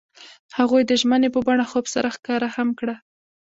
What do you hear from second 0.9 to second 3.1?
ژمنې په بڼه خوب سره ښکاره هم کړه.